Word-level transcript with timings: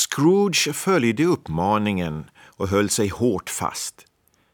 Scrooge 0.00 0.72
följde 0.72 1.24
uppmaningen 1.24 2.30
och 2.56 2.68
höll 2.68 2.90
sig 2.90 3.08
hårt 3.08 3.50
fast. 3.50 4.04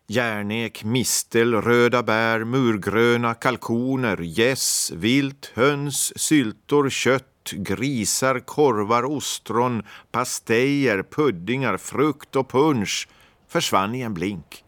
Järnek, 0.08 0.84
mistel, 0.84 1.54
röda 1.54 2.02
bär, 2.02 2.44
murgröna, 2.44 3.34
kalkoner, 3.34 4.20
gäss, 4.22 4.92
vilt, 4.94 5.52
höns, 5.54 6.18
syltor, 6.18 6.90
kött, 6.90 7.52
grisar, 7.52 8.38
korvar, 8.38 9.04
ostron, 9.04 9.82
pastejer, 10.12 11.02
puddingar, 11.10 11.76
frukt 11.76 12.36
och 12.36 12.50
punsch 12.50 13.08
försvann 13.48 13.94
i 13.94 14.00
en 14.00 14.14
blink. 14.14 14.64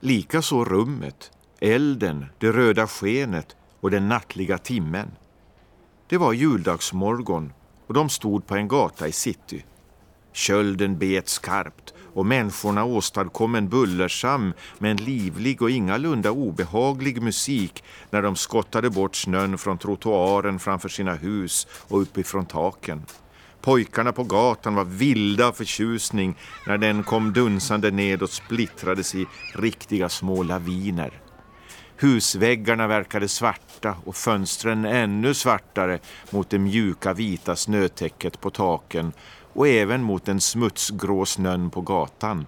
Likaså 0.00 0.64
rummet, 0.64 1.30
elden, 1.60 2.26
det 2.38 2.52
röda 2.52 2.86
skenet 2.86 3.56
och 3.80 3.90
den 3.90 4.08
nattliga 4.08 4.58
timmen. 4.58 5.10
Det 6.08 6.18
var 6.18 6.32
juldagsmorgon 6.32 7.52
och 7.86 7.94
de 7.94 8.08
stod 8.08 8.46
på 8.46 8.54
en 8.54 8.68
gata 8.68 9.08
i 9.08 9.12
city. 9.12 9.64
Kölden 10.32 10.98
bet 10.98 11.28
skarpt 11.28 11.94
och 12.14 12.26
människorna 12.26 12.84
åstadkom 12.84 13.54
en 13.54 13.68
bullersam 13.68 14.52
men 14.78 14.96
livlig 14.96 15.62
och 15.62 15.70
ingalunda 15.70 16.30
obehaglig 16.30 17.22
musik 17.22 17.84
när 18.10 18.22
de 18.22 18.36
skottade 18.36 18.90
bort 18.90 19.16
snön 19.16 19.58
från 19.58 19.78
trottoaren 19.78 20.58
framför 20.58 20.88
sina 20.88 21.14
hus 21.14 21.66
och 21.88 22.02
uppifrån 22.02 22.46
taken. 22.46 23.02
Pojkarna 23.60 24.12
på 24.12 24.24
gatan 24.24 24.74
var 24.74 24.84
vilda 24.84 25.46
av 25.46 25.52
förtjusning 25.52 26.38
när 26.66 26.78
den 26.78 27.02
kom 27.02 27.32
dunsande 27.32 27.90
ned 27.90 28.22
och 28.22 28.30
splittrades 28.30 29.14
i 29.14 29.26
riktiga 29.54 30.08
små 30.08 30.42
laviner. 30.42 31.21
Husväggarna 32.02 32.86
verkade 32.86 33.28
svarta 33.28 33.96
och 34.04 34.16
fönstren 34.16 34.84
ännu 34.84 35.34
svartare 35.34 35.98
mot 36.30 36.50
det 36.50 36.58
mjuka 36.58 37.12
vita 37.12 37.56
snötäcket 37.56 38.40
på 38.40 38.50
taken 38.50 39.12
och 39.52 39.68
även 39.68 40.02
mot 40.02 40.24
den 40.24 40.40
smutsgrå 40.40 41.24
snön 41.24 41.70
på 41.70 41.80
gatan 41.80 42.46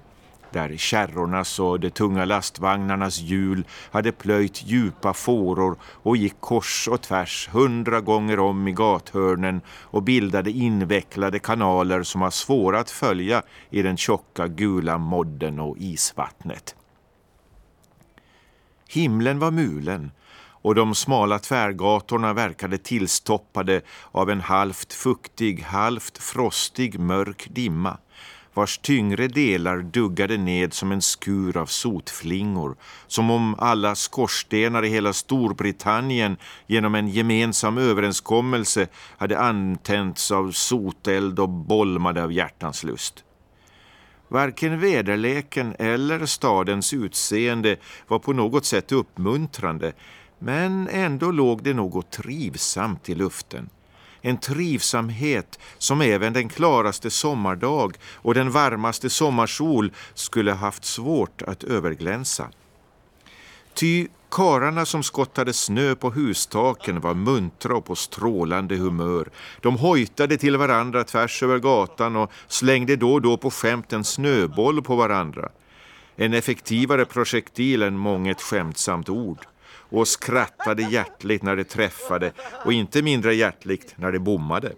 där 0.50 0.76
kärrornas 0.76 1.60
och 1.60 1.80
de 1.80 1.90
tunga 1.90 2.24
lastvagnarnas 2.24 3.18
hjul 3.18 3.64
hade 3.90 4.12
plöjt 4.12 4.62
djupa 4.66 5.14
fåror 5.14 5.76
och 5.82 6.16
gick 6.16 6.40
kors 6.40 6.88
och 6.88 7.02
tvärs 7.02 7.48
hundra 7.52 8.00
gånger 8.00 8.38
om 8.38 8.68
i 8.68 8.72
gathörnen 8.72 9.60
och 9.68 10.02
bildade 10.02 10.50
invecklade 10.50 11.38
kanaler 11.38 12.02
som 12.02 12.20
var 12.20 12.30
svåra 12.30 12.80
att 12.80 12.90
följa 12.90 13.42
i 13.70 13.82
den 13.82 13.96
tjocka 13.96 14.46
gula 14.46 14.98
modden 14.98 15.60
och 15.60 15.76
isvattnet. 15.78 16.74
Himlen 18.88 19.38
var 19.38 19.50
mulen 19.50 20.10
och 20.64 20.74
de 20.74 20.94
smala 20.94 21.38
tvärgatorna 21.38 22.32
verkade 22.32 22.78
tillstoppade 22.78 23.80
av 24.12 24.30
en 24.30 24.40
halvt 24.40 24.92
fuktig, 24.92 25.62
halvt 25.62 26.18
frostig 26.18 26.98
mörk 27.00 27.48
dimma 27.50 27.98
vars 28.54 28.78
tyngre 28.78 29.28
delar 29.28 29.78
duggade 29.78 30.36
ned 30.36 30.74
som 30.74 30.92
en 30.92 31.02
skur 31.02 31.56
av 31.56 31.66
sotflingor 31.66 32.76
som 33.06 33.30
om 33.30 33.54
alla 33.58 33.94
skorstenar 33.94 34.84
i 34.84 34.88
hela 34.88 35.12
Storbritannien 35.12 36.36
genom 36.66 36.94
en 36.94 37.08
gemensam 37.08 37.78
överenskommelse 37.78 38.86
hade 39.18 39.38
antänts 39.38 40.30
av 40.30 40.50
soteld 40.50 41.38
och 41.38 41.48
bolmade 41.48 42.22
av 42.22 42.32
hjärtans 42.32 42.84
lust. 42.84 43.23
Varken 44.28 44.80
väderleken 44.80 45.74
eller 45.78 46.26
stadens 46.26 46.92
utseende 46.92 47.76
var 48.08 48.18
på 48.18 48.32
något 48.32 48.64
sätt 48.64 48.92
uppmuntrande 48.92 49.92
men 50.38 50.88
ändå 50.88 51.30
låg 51.30 51.62
det 51.62 51.74
något 51.74 52.10
trivsamt 52.10 53.08
i 53.08 53.14
luften. 53.14 53.68
En 54.20 54.38
trivsamhet 54.38 55.58
som 55.78 56.00
även 56.00 56.32
den 56.32 56.48
klaraste 56.48 57.10
sommardag 57.10 57.96
och 58.02 58.34
den 58.34 58.50
varmaste 58.50 59.10
sommarsol 59.10 59.92
skulle 60.14 60.52
haft 60.52 60.84
svårt 60.84 61.42
att 61.42 61.64
överglänsa. 61.64 62.50
Ty 63.74 64.08
kararna 64.34 64.86
som 64.86 65.02
skottade 65.02 65.52
snö 65.52 65.94
på 65.94 66.10
hustaken 66.10 67.00
var 67.00 67.14
muntra 67.14 67.76
och 67.76 67.84
på 67.84 67.94
strålande 67.94 68.76
humör. 68.76 69.28
De 69.60 69.76
hojtade 69.76 70.36
till 70.36 70.56
varandra 70.56 71.04
tvärs 71.04 71.42
över 71.42 71.58
gatan 71.58 72.16
och 72.16 72.32
slängde 72.48 72.96
då 72.96 73.12
och 73.12 73.22
då 73.22 73.36
på 73.36 73.50
skämt 73.50 73.92
en 73.92 74.04
snöboll 74.04 74.82
på 74.82 74.96
varandra. 74.96 75.48
En 76.16 76.34
effektivare 76.34 77.04
projektil 77.04 77.82
än 77.82 77.98
månget 77.98 78.42
skämtsamt 78.42 79.08
ord 79.08 79.38
och 79.66 80.08
skrattade 80.08 80.82
hjärtligt 80.82 81.42
när 81.42 81.56
det 81.56 81.64
träffade 81.64 82.32
och 82.64 82.72
inte 82.72 83.02
mindre 83.02 83.34
hjärtligt 83.34 83.94
när 83.96 84.12
det 84.12 84.18
bommade. 84.18 84.72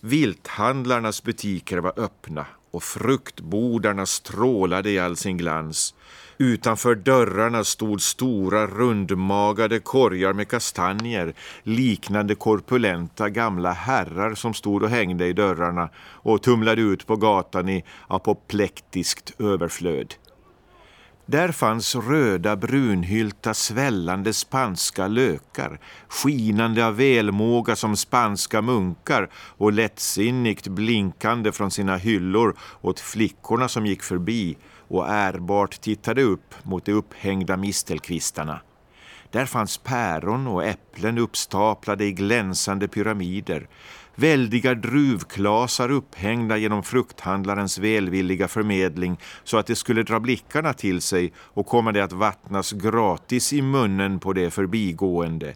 Vilthandlarnas 0.00 1.22
butiker 1.22 1.78
var 1.78 1.92
öppna 1.96 2.46
och 2.72 2.82
fruktbodarna 2.82 4.06
strålade 4.06 4.90
i 4.90 4.98
all 4.98 5.16
sin 5.16 5.36
glans. 5.36 5.94
Utanför 6.38 6.94
dörrarna 6.94 7.64
stod 7.64 8.02
stora 8.02 8.66
rundmagade 8.66 9.80
korgar 9.80 10.32
med 10.32 10.48
kastanjer 10.48 11.34
liknande 11.62 12.34
korpulenta 12.34 13.28
gamla 13.28 13.72
herrar 13.72 14.34
som 14.34 14.54
stod 14.54 14.82
och 14.82 14.90
hängde 14.90 15.26
i 15.26 15.32
dörrarna 15.32 15.88
och 15.98 16.42
tumlade 16.42 16.82
ut 16.82 17.06
på 17.06 17.16
gatan 17.16 17.68
i 17.68 17.84
apoplektiskt 18.08 19.40
överflöd. 19.40 20.14
Där 21.32 21.52
fanns 21.52 21.94
röda 21.96 22.56
brunhylta 22.56 23.54
svällande 23.54 24.32
spanska 24.32 25.08
lökar, 25.08 25.80
skinande 26.08 26.86
av 26.86 26.96
välmåga 26.96 27.76
som 27.76 27.96
spanska 27.96 28.62
munkar 28.62 29.30
och 29.34 29.72
lättsinnigt 29.72 30.68
blinkande 30.68 31.52
från 31.52 31.70
sina 31.70 31.96
hyllor 31.96 32.56
åt 32.80 33.00
flickorna 33.00 33.68
som 33.68 33.86
gick 33.86 34.02
förbi 34.02 34.56
och 34.88 35.08
ärbart 35.08 35.80
tittade 35.80 36.22
upp 36.22 36.54
mot 36.62 36.84
de 36.84 36.92
upphängda 36.92 37.56
mistelkvistarna. 37.56 38.60
Där 39.32 39.46
fanns 39.46 39.78
päron 39.78 40.46
och 40.46 40.64
äpplen 40.64 41.18
uppstaplade 41.18 42.04
i 42.04 42.12
glänsande 42.12 42.88
pyramider, 42.88 43.68
väldiga 44.14 44.74
druvklasar 44.74 45.90
upphängda 45.90 46.56
genom 46.56 46.82
frukthandlarens 46.82 47.78
välvilliga 47.78 48.48
förmedling 48.48 49.16
så 49.44 49.58
att 49.58 49.66
det 49.66 49.76
skulle 49.76 50.02
dra 50.02 50.20
blickarna 50.20 50.72
till 50.72 51.00
sig 51.00 51.32
och 51.36 51.66
komma 51.66 51.92
det 51.92 52.04
att 52.04 52.12
vattnas 52.12 52.72
gratis 52.72 53.52
i 53.52 53.62
munnen 53.62 54.18
på 54.18 54.32
det 54.32 54.50
förbigående. 54.50 55.54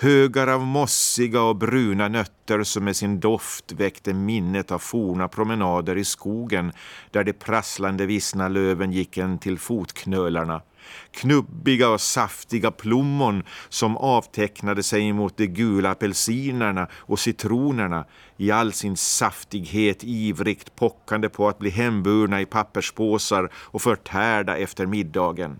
Högar 0.00 0.46
av 0.46 0.60
mossiga 0.66 1.42
och 1.42 1.56
bruna 1.56 2.08
nötter 2.08 2.62
som 2.62 2.84
med 2.84 2.96
sin 2.96 3.20
doft 3.20 3.72
väckte 3.72 4.14
minnet 4.14 4.72
av 4.72 4.78
forna 4.78 5.28
promenader 5.28 5.98
i 5.98 6.04
skogen 6.04 6.72
där 7.10 7.24
de 7.24 7.32
prasslande 7.32 8.06
vissna 8.06 8.48
löven 8.48 8.92
gick 8.92 9.18
en 9.18 9.38
till 9.38 9.58
fotknölarna 9.58 10.62
knubbiga 11.10 11.88
och 11.88 12.00
saftiga 12.00 12.70
plommon 12.70 13.42
som 13.68 13.96
avtecknade 13.96 14.82
sig 14.82 15.12
mot 15.12 15.36
de 15.36 15.46
gula 15.46 15.90
apelsinerna 15.90 16.88
och 16.94 17.18
citronerna 17.18 18.04
i 18.36 18.50
all 18.50 18.72
sin 18.72 18.96
saftighet 18.96 20.04
ivrigt 20.04 20.76
pockande 20.76 21.28
på 21.28 21.48
att 21.48 21.58
bli 21.58 21.70
hemburna 21.70 22.40
i 22.40 22.46
papperspåsar 22.46 23.50
och 23.54 23.82
förtärda 23.82 24.56
efter 24.56 24.86
middagen. 24.86 25.58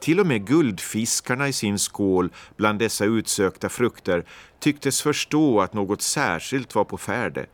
Till 0.00 0.20
och 0.20 0.26
med 0.26 0.46
guldfiskarna 0.46 1.48
i 1.48 1.52
sin 1.52 1.78
skål 1.78 2.30
bland 2.56 2.78
dessa 2.78 3.04
utsökta 3.04 3.68
frukter 3.68 4.24
tycktes 4.58 5.02
förstå 5.02 5.60
att 5.60 5.74
något 5.74 6.02
särskilt 6.02 6.74
var 6.74 6.84
på 6.84 6.98
färde 6.98 7.46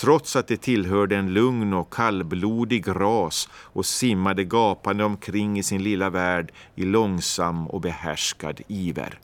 trots 0.00 0.36
att 0.36 0.48
det 0.48 0.56
tillhörde 0.56 1.16
en 1.16 1.32
lugn 1.32 1.72
och 1.74 1.92
kallblodig 1.92 2.88
ras 2.88 3.48
och 3.52 3.86
simmade 3.86 4.44
gapande 4.44 5.04
omkring 5.04 5.58
i 5.58 5.62
sin 5.62 5.82
lilla 5.82 6.10
värld 6.10 6.52
i 6.74 6.84
långsam 6.84 7.66
och 7.66 7.80
behärskad 7.80 8.60
iver. 8.68 9.18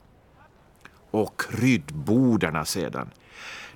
Och 1.11 1.41
kryddbodarna 1.41 2.65
sedan. 2.65 3.09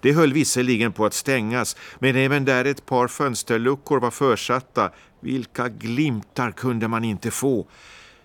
Det 0.01 0.13
höll 0.13 0.33
visserligen 0.33 0.91
på 0.91 1.05
att 1.05 1.13
stängas, 1.13 1.75
men 1.99 2.15
även 2.15 2.45
där 2.45 2.65
ett 2.65 2.85
par 2.85 3.07
fönsterluckor 3.07 3.99
var 3.99 4.11
försatta. 4.11 4.91
Vilka 5.19 5.69
glimtar 5.69 6.51
kunde 6.51 6.87
man 6.87 7.03
inte 7.03 7.31
få? 7.31 7.67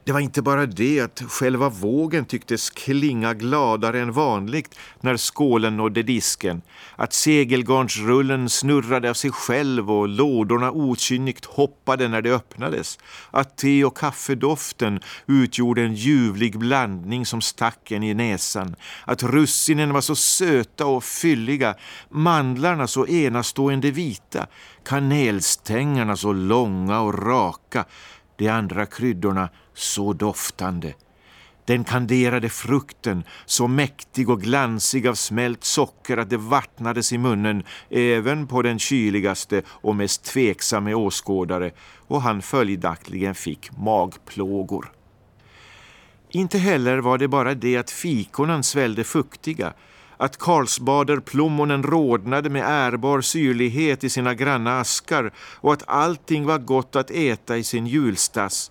Det 0.06 0.12
var 0.12 0.21
inte 0.21 0.43
bara 0.43 0.67
det 0.67 1.01
att 1.01 1.23
själva 1.29 1.69
vågen 1.69 2.25
tycktes 2.25 2.71
klinga 2.71 3.35
gladare 3.35 4.01
än 4.01 4.12
vanligt 4.12 4.79
när 5.01 5.17
skålen 5.17 5.77
nådde 5.77 6.03
disken, 6.03 6.62
att 6.97 7.12
segelgarnsrullen 7.12 8.49
snurrade 8.49 9.11
av 9.11 9.15
sig 9.15 9.31
själv 9.31 9.91
och 9.91 10.09
lådorna 10.09 10.71
okynnigt 10.71 11.45
hoppade 11.45 12.09
när 12.09 12.23
de 12.23 12.31
öppnades, 12.31 12.99
att 13.31 13.56
te 13.56 13.85
och 13.85 13.97
kaffedoften 13.97 15.01
utgjorde 15.27 15.83
en 15.83 15.95
ljuvlig 15.95 16.59
blandning 16.59 17.27
som 17.27 17.41
stack 17.41 17.91
en 17.91 18.03
i 18.03 18.15
näsan, 18.15 18.77
att 19.05 19.23
russinen 19.23 19.93
var 19.93 20.01
så 20.01 20.17
söta 20.17 20.87
och 20.87 21.05
fylliga, 21.05 21.75
mandlarna 22.11 22.87
så 22.87 23.06
enastående 23.06 23.91
vita, 23.91 24.47
kanelstängerna 24.85 26.17
så 26.17 26.33
långa 26.33 27.01
och 27.01 27.27
raka, 27.27 27.85
de 28.36 28.48
andra 28.48 28.86
kryddorna 28.86 29.48
så 29.75 30.12
doftande. 30.12 30.94
Den 31.66 31.84
kanderade 31.84 32.48
frukten, 32.48 33.25
så 33.46 33.66
mäktig 33.66 34.31
och 34.31 34.42
glansig 34.42 35.06
av 35.06 35.14
smält 35.14 35.64
socker 35.64 36.16
att 36.16 36.31
det 36.31 36.36
vattnades 36.36 37.12
i 37.12 37.19
munnen 37.19 37.62
även 37.90 38.46
på 38.46 38.62
den 38.62 38.78
kyligaste 38.78 39.62
och 39.69 39.96
mest 39.96 40.25
tveksamme 40.25 40.94
åskådare 40.94 41.70
och 42.06 42.22
han 42.22 42.42
följaktligen 42.42 43.34
fick 43.34 43.76
magplågor. 43.76 44.92
Inte 46.31 46.58
heller 46.58 46.98
var 46.98 47.19
det 47.19 47.28
bara 47.28 47.54
det 47.54 47.76
att 47.76 47.90
fikonen 47.90 48.62
svällde 48.62 49.04
fuktiga, 49.04 49.72
att 50.25 50.38
Karlsbaderplommonen 50.38 51.82
rodnade 51.82 52.50
med 52.50 52.65
ärbar 52.67 53.21
syrlighet 53.21 54.05
i 54.05 54.11
sina 54.11 54.35
granna 54.35 54.81
askar 54.81 55.32
och 55.38 55.73
att 55.73 55.82
allting 55.87 56.47
var 56.47 56.59
gott 56.59 56.97
att 56.97 57.11
äta 57.11 57.56
i 57.56 57.65
sin 57.65 57.87
julstass 57.87 58.71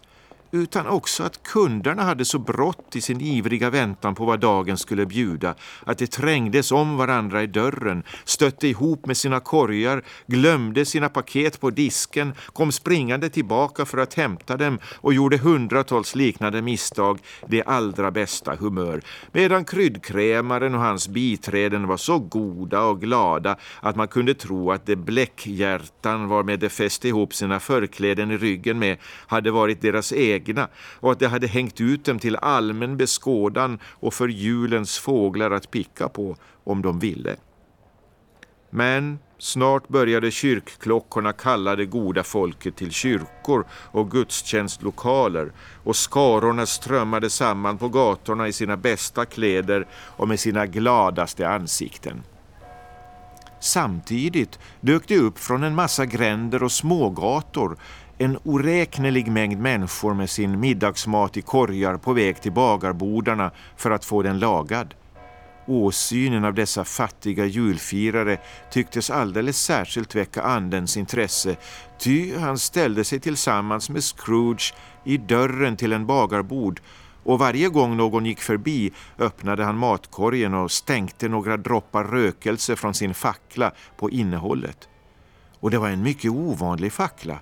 utan 0.54 0.88
också 0.88 1.24
att 1.24 1.44
kunderna 1.44 2.04
hade 2.04 2.26
så 2.26 2.40
brått 2.40 2.96
i 2.96 3.02
sin 3.02 3.22
ivriga 3.22 3.70
väntan 3.70 4.16
på 4.16 4.26
vad 4.26 4.40
dagen 4.40 4.78
skulle 4.78 5.06
bjuda 5.06 5.56
att 5.86 5.98
de 5.98 6.08
trängdes 6.08 6.72
om 6.72 6.98
varandra 6.98 7.44
i 7.44 7.48
dörren, 7.48 8.04
stötte 8.24 8.68
ihop 8.68 9.06
med 9.06 9.18
sina 9.18 9.40
korgar, 9.40 10.04
glömde 10.28 10.86
sina 10.86 11.10
paket 11.10 11.60
på 11.60 11.70
disken, 11.70 12.34
kom 12.54 12.72
springande 12.72 13.30
tillbaka 13.30 13.86
för 13.86 13.98
att 13.98 14.14
hämta 14.14 14.58
dem 14.58 14.80
och 14.96 15.14
gjorde 15.14 15.38
hundratals 15.38 16.16
liknande 16.16 16.62
misstag 16.62 17.20
det 17.48 17.64
allra 17.64 18.12
bästa 18.12 18.56
humör, 18.56 19.02
medan 19.32 19.66
kryddkrämaren 19.66 20.76
och 20.76 20.82
hans 20.82 21.08
biträden 21.08 21.88
var 21.88 21.98
så 21.98 22.20
goda 22.20 22.82
och 22.82 23.02
glada 23.02 23.58
att 23.82 23.96
man 23.96 24.08
kunde 24.08 24.34
tro 24.34 24.72
att 24.72 24.86
det 24.86 24.96
bläckhjärtan 24.96 26.28
varmed 26.28 26.60
de 26.60 26.70
fäste 26.70 27.08
ihop 27.08 27.34
sina 27.34 27.60
förkläden 27.60 28.32
i 28.32 28.38
ryggen 28.38 28.80
med 28.80 28.98
hade 29.28 29.52
varit 29.52 29.82
deras 29.82 30.12
egen 30.12 30.43
egna 30.44 30.68
och 31.00 31.12
att 31.12 31.20
de 31.20 31.26
hade 31.26 31.48
hängt 31.48 31.82
ut 31.82 32.06
dem 32.06 32.20
till 32.20 32.36
allmän 32.36 32.98
beskådan 32.98 33.80
och 33.86 34.14
för 34.14 34.28
julens 34.28 34.98
fåglar 34.98 35.52
att 35.52 35.72
picka 35.72 36.10
på 36.10 36.36
om 36.64 36.82
de 36.82 37.00
ville. 37.00 37.36
Men 38.70 39.20
snart 39.38 39.88
började 39.88 40.32
kyrkklockorna 40.32 41.34
kalla 41.34 41.76
det 41.76 41.86
goda 41.86 42.24
folket 42.24 42.76
till 42.76 42.92
kyrkor 42.92 43.66
och 43.72 44.12
gudstjänstlokaler 44.12 45.52
och 45.84 45.96
skarorna 45.96 46.66
strömmade 46.66 47.30
samman 47.30 47.78
på 47.78 47.90
gatorna 47.90 48.48
i 48.48 48.54
sina 48.54 48.78
bästa 48.78 49.26
kläder 49.26 49.88
och 49.94 50.28
med 50.28 50.40
sina 50.40 50.66
gladaste 50.66 51.50
ansikten. 51.50 52.24
Samtidigt 53.60 54.60
dök 54.82 55.08
det 55.08 55.18
upp 55.18 55.40
från 55.40 55.64
en 55.64 55.76
massa 55.76 56.06
gränder 56.06 56.64
och 56.64 56.72
smågator 56.72 57.78
en 58.18 58.38
oräknelig 58.44 59.32
mängd 59.32 59.60
människor 59.60 60.14
med 60.14 60.30
sin 60.30 60.60
middagsmat 60.60 61.38
i 61.38 61.42
korgar 61.42 61.98
på 61.98 62.14
väg 62.14 62.42
till 62.42 62.52
bagarbodarna 62.52 63.52
för 63.78 63.92
att 63.92 64.06
få 64.06 64.22
den 64.22 64.40
lagad. 64.40 64.94
Åsynen 65.66 66.46
av 66.46 66.54
dessa 66.54 66.84
fattiga 66.84 67.46
julfirare 67.46 68.38
tycktes 68.72 69.10
alldeles 69.10 69.58
särskilt 69.58 70.16
väcka 70.16 70.42
andens 70.42 70.98
intresse 70.98 71.56
ty 72.00 72.38
han 72.38 72.58
ställde 72.58 73.04
sig 73.04 73.20
tillsammans 73.20 73.90
med 73.90 74.04
Scrooge 74.04 74.74
i 75.04 75.18
dörren 75.18 75.78
till 75.78 75.94
en 75.94 76.06
bagarbod 76.06 76.80
och 77.24 77.40
varje 77.40 77.70
gång 77.70 77.98
någon 77.98 78.26
gick 78.26 78.40
förbi 78.40 78.92
öppnade 79.20 79.64
han 79.64 79.78
matkorgen 79.78 80.54
och 80.54 80.72
stänkte 80.72 81.30
några 81.30 81.58
droppar 81.58 82.04
rökelse 82.04 82.76
från 82.76 82.94
sin 82.94 83.14
fackla 83.14 83.72
på 83.98 84.10
innehållet. 84.10 84.90
Och 85.60 85.72
det 85.72 85.78
var 85.78 85.90
en 85.90 86.04
mycket 86.04 86.32
ovanlig 86.32 86.94
fackla. 86.94 87.40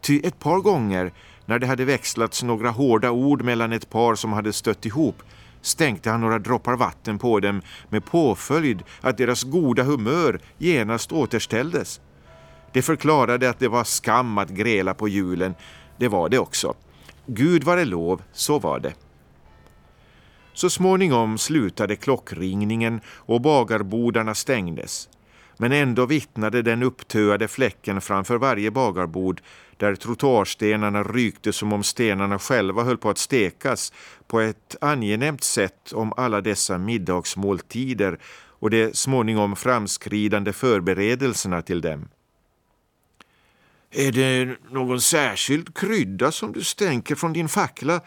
Ty 0.00 0.20
ett 0.24 0.38
par 0.38 0.58
gånger 0.58 1.12
när 1.46 1.58
det 1.58 1.66
hade 1.66 1.84
växlats 1.84 2.42
några 2.42 2.70
hårda 2.70 3.10
ord 3.10 3.42
mellan 3.42 3.72
ett 3.72 3.90
par 3.90 4.14
som 4.14 4.32
hade 4.32 4.52
stött 4.52 4.86
ihop 4.86 5.22
stänkte 5.60 6.10
han 6.10 6.20
några 6.20 6.38
droppar 6.38 6.76
vatten 6.76 7.18
på 7.18 7.40
dem 7.40 7.62
med 7.88 8.04
påföljd 8.04 8.82
att 9.00 9.18
deras 9.18 9.42
goda 9.42 9.82
humör 9.82 10.40
genast 10.58 11.12
återställdes. 11.12 12.00
Det 12.72 12.82
förklarade 12.82 13.50
att 13.50 13.58
det 13.58 13.68
var 13.68 13.84
skam 13.84 14.38
att 14.38 14.48
gräla 14.48 14.94
på 14.94 15.08
julen. 15.08 15.54
Det 15.98 16.08
var 16.08 16.28
det 16.28 16.38
också. 16.38 16.74
Gud 17.26 17.64
var 17.64 17.76
det 17.76 17.84
lov, 17.84 18.22
så 18.32 18.58
var 18.58 18.80
det. 18.80 18.94
Så 20.52 20.70
småningom 20.70 21.38
slutade 21.38 21.96
klockringningen 21.96 23.00
och 23.06 23.40
bagarbodarna 23.40 24.34
stängdes. 24.34 25.08
Men 25.58 25.72
ändå 25.72 26.06
vittnade 26.06 26.62
den 26.62 26.82
upptöade 26.82 27.48
fläcken 27.48 28.00
framför 28.00 28.38
varje 28.38 28.70
bagarbord 28.70 29.40
där 29.76 29.94
trottoarstenarna 29.94 31.02
rykte 31.02 31.52
som 31.52 31.72
om 31.72 31.82
stenarna 31.82 32.38
själva 32.38 32.82
höll 32.82 32.98
på 32.98 33.10
att 33.10 33.18
stekas 33.18 33.92
på 34.26 34.40
ett 34.40 34.76
angenämt 34.80 35.44
sätt 35.44 35.92
om 35.92 36.12
alla 36.16 36.40
dessa 36.40 36.78
middagsmåltider 36.78 38.18
och 38.60 38.70
de 38.70 38.94
småningom 38.94 39.56
framskridande 39.56 40.52
förberedelserna 40.52 41.62
till 41.62 41.80
dem. 41.80 42.08
Är 43.90 44.12
det 44.12 44.56
någon 44.70 45.00
särskild 45.00 45.76
krydda 45.76 46.32
som 46.32 46.52
du 46.52 46.64
stänker 46.64 47.14
från 47.14 47.32
din 47.32 47.48
fackla? 47.48 48.00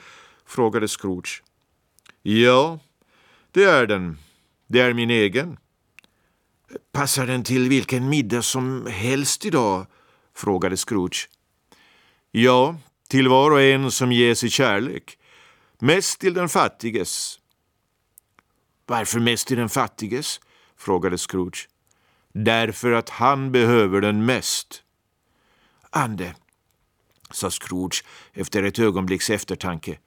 frågade 0.45 0.87
Scrooge. 0.87 1.43
Ja, 2.21 2.79
det 3.51 3.63
är 3.63 3.87
den. 3.87 4.17
Det 4.67 4.79
är 4.79 4.93
min 4.93 5.09
egen. 5.09 5.57
Passar 6.91 7.27
den 7.27 7.43
till 7.43 7.69
vilken 7.69 8.09
middag 8.09 8.41
som 8.41 8.85
helst 8.85 9.45
idag? 9.45 9.85
frågade 10.35 10.77
Scrooge. 10.77 11.29
Ja, 12.31 12.75
till 13.09 13.27
var 13.27 13.51
och 13.51 13.61
en 13.61 13.91
som 13.91 14.11
ges 14.11 14.43
i 14.43 14.49
kärlek. 14.49 15.17
Mest 15.79 16.19
till 16.19 16.33
den 16.33 16.49
fattiges. 16.49 17.39
Varför 18.85 19.19
mest 19.19 19.47
till 19.47 19.57
den 19.57 19.69
fattiges? 19.69 20.39
frågade 20.77 21.17
Scrooge. 21.17 21.67
Därför 22.33 22.91
att 22.91 23.09
han 23.09 23.51
behöver 23.51 24.01
den 24.01 24.25
mest. 24.25 24.83
Ande, 25.89 26.35
sa 27.31 27.49
Scrooge 27.49 28.03
efter 28.33 28.63
ett 28.63 28.79
ögonblicks 28.79 29.29
eftertanke. 29.29 29.97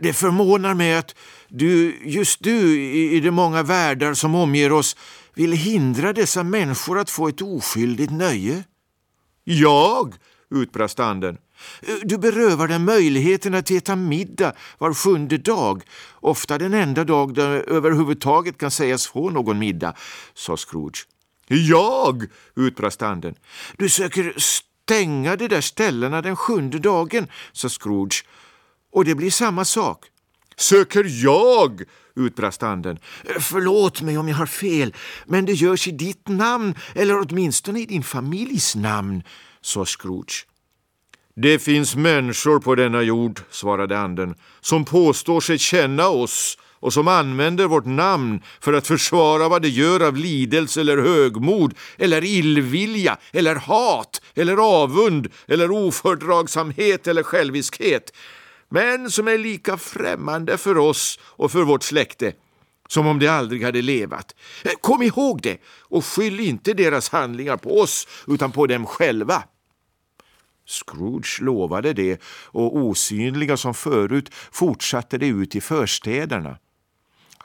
Det 0.00 0.12
förvånar 0.12 0.74
mig 0.74 0.96
att 0.96 1.14
du, 1.48 1.98
just 2.04 2.42
du, 2.42 2.82
i 2.92 3.20
de 3.20 3.30
många 3.30 3.62
världar 3.62 4.14
som 4.14 4.34
omger 4.34 4.72
oss 4.72 4.96
vill 5.36 5.52
hindra 5.52 6.12
dessa 6.12 6.42
människor 6.42 6.98
att 6.98 7.10
få 7.10 7.28
ett 7.28 7.42
oskyldigt 7.42 8.12
nöje. 8.12 8.64
Jag? 9.44 10.14
utbrast 10.50 11.00
anden. 11.00 11.38
Du 12.02 12.18
berövar 12.18 12.68
dem 12.68 12.84
möjligheten 12.84 13.54
att 13.54 13.70
äta 13.70 13.96
middag 13.96 14.52
var 14.78 14.94
sjunde 14.94 15.38
dag, 15.38 15.82
ofta 16.20 16.58
den 16.58 16.74
enda 16.74 17.04
dag 17.04 17.34
de 17.34 17.42
överhuvudtaget 17.42 18.58
kan 18.58 18.70
sägas 18.70 19.06
få 19.06 19.30
någon 19.30 19.58
middag, 19.58 19.94
sa 20.34 20.56
Scrooge. 20.56 21.06
Jag? 21.48 22.24
utbrast 22.54 23.02
anden. 23.02 23.34
Du 23.76 23.88
söker 23.88 24.34
stänga 24.36 25.36
de 25.36 25.48
där 25.48 25.60
ställena 25.60 26.22
den 26.22 26.36
sjunde 26.36 26.78
dagen, 26.78 27.28
sa 27.52 27.68
Scrooge. 27.68 28.24
Och 28.92 29.04
det 29.04 29.14
blir 29.14 29.30
samma 29.30 29.64
sak. 29.64 30.06
Söker 30.58 31.24
jag? 31.24 31.82
utbrast 32.16 32.62
anden. 32.62 32.98
Förlåt 33.40 34.02
mig 34.02 34.18
om 34.18 34.28
jag 34.28 34.36
har 34.36 34.46
fel, 34.46 34.94
men 35.26 35.44
det 35.44 35.52
görs 35.52 35.88
i 35.88 35.90
ditt 35.90 36.28
namn, 36.28 36.74
eller 36.94 37.18
åtminstone 37.20 37.80
i 37.80 37.86
din 37.86 38.02
familjs 38.02 38.74
namn, 38.74 39.22
sa 39.60 39.84
Scrooge. 39.84 40.46
Det 41.36 41.58
finns 41.58 41.96
människor 41.96 42.60
på 42.60 42.74
denna 42.74 43.02
jord, 43.02 43.40
svarade 43.50 43.98
anden, 43.98 44.34
som 44.60 44.84
påstår 44.84 45.40
sig 45.40 45.58
känna 45.58 46.08
oss 46.08 46.58
och 46.80 46.92
som 46.92 47.08
använder 47.08 47.66
vårt 47.66 47.84
namn 47.86 48.42
för 48.60 48.72
att 48.72 48.86
försvara 48.86 49.48
vad 49.48 49.62
det 49.62 49.68
gör 49.68 50.06
av 50.06 50.16
lidelse 50.16 50.80
eller 50.80 50.98
högmod 50.98 51.74
eller 51.98 52.24
illvilja 52.24 53.16
eller 53.32 53.54
hat 53.54 54.22
eller 54.34 54.56
avund 54.56 55.28
eller 55.46 55.70
ofördragsamhet 55.70 57.06
eller 57.06 57.22
själviskhet 57.22 58.12
men 58.68 59.10
som 59.10 59.28
är 59.28 59.38
lika 59.38 59.76
främmande 59.76 60.58
för 60.58 60.78
oss 60.78 61.18
och 61.22 61.52
för 61.52 61.62
vårt 61.62 61.82
släkte 61.82 62.32
som 62.88 63.06
om 63.06 63.18
de 63.18 63.28
aldrig 63.28 63.64
hade 63.64 63.82
levat. 63.82 64.34
Eh, 64.64 64.72
kom 64.80 65.02
ihåg 65.02 65.42
det 65.42 65.58
och 65.80 66.04
skyll 66.04 66.40
inte 66.40 66.74
deras 66.74 67.08
handlingar 67.08 67.56
på 67.56 67.80
oss 67.80 68.08
utan 68.26 68.52
på 68.52 68.66
dem 68.66 68.86
själva. 68.86 69.42
Scrooge 70.66 71.40
lovade 71.40 71.92
det 71.92 72.20
och 72.44 72.76
osynliga 72.76 73.56
som 73.56 73.74
förut 73.74 74.34
fortsatte 74.52 75.18
det 75.18 75.26
ut 75.26 75.56
i 75.56 75.60
förstäderna. 75.60 76.58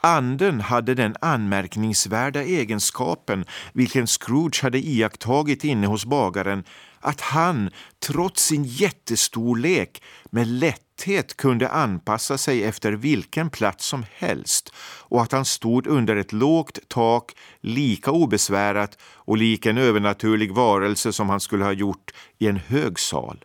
Anden 0.04 0.60
hade 0.60 0.94
den 0.94 1.16
anmärkningsvärda 1.20 2.42
egenskapen, 2.42 3.44
vilken 3.72 4.06
Scrooge 4.06 4.62
hade 4.62 4.78
iakttagit 4.78 5.64
inne 5.64 5.86
hos 5.86 6.04
bagaren, 6.04 6.64
att 7.00 7.20
han, 7.20 7.70
trots 8.06 8.44
sin 8.44 8.64
jättestorlek, 8.64 10.02
med 10.30 10.46
lätthet 10.46 11.36
kunde 11.36 11.68
anpassa 11.68 12.38
sig 12.38 12.64
efter 12.64 12.92
vilken 12.92 13.50
plats 13.50 13.86
som 13.86 14.04
helst 14.16 14.74
och 14.78 15.22
att 15.22 15.32
han 15.32 15.44
stod 15.44 15.86
under 15.86 16.16
ett 16.16 16.32
lågt 16.32 16.78
tak 16.88 17.32
lika 17.60 18.10
obesvärat 18.10 18.98
och 19.02 19.36
lik 19.36 19.66
en 19.66 19.78
övernaturlig 19.78 20.52
varelse 20.52 21.12
som 21.12 21.28
han 21.28 21.40
skulle 21.40 21.64
ha 21.64 21.72
gjort 21.72 22.10
i 22.38 22.46
en 22.46 22.56
hög 22.56 22.98
sal. 22.98 23.44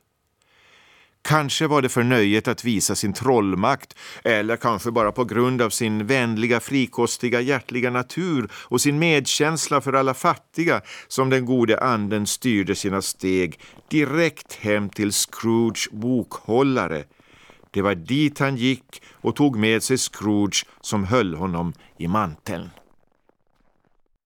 Kanske 1.21 1.67
var 1.67 1.81
det 1.81 1.89
för 1.89 2.03
nöjet 2.03 2.47
att 2.47 2.63
visa 2.63 2.95
sin 2.95 3.13
trollmakt 3.13 3.95
eller 4.24 4.57
kanske 4.57 4.91
bara 4.91 5.12
på 5.12 5.25
grund 5.25 5.62
av 5.62 5.69
sin 5.69 6.07
vänliga, 6.07 6.59
frikostiga, 6.59 7.41
hjärtliga 7.41 7.89
natur 7.89 8.51
och 8.53 8.81
sin 8.81 9.00
medkänsla 9.00 9.81
för 9.81 9.93
alla 9.93 10.13
fattiga 10.13 10.81
som 11.07 11.29
den 11.29 11.45
gode 11.45 11.79
anden 11.79 12.27
styrde 12.27 12.75
sina 12.75 13.01
steg 13.01 13.59
direkt 13.89 14.53
hem 14.53 14.89
till 14.89 15.12
Scrooge 15.12 15.89
bokhållare. 15.91 17.03
Det 17.71 17.81
var 17.81 17.95
dit 17.95 18.39
han 18.39 18.57
gick 18.57 19.01
och 19.12 19.36
tog 19.36 19.55
med 19.55 19.83
sig 19.83 19.97
Scrooge 19.97 20.65
som 20.81 21.03
höll 21.03 21.36
honom 21.36 21.74
i 21.97 22.07
manteln. 22.07 22.69